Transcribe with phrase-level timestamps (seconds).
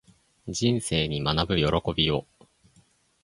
[0.47, 1.65] 人生に学ぶ喜
[1.95, 2.25] びを